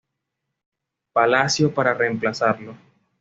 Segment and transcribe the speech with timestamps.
[1.13, 2.75] Palacio para reemplazarlo.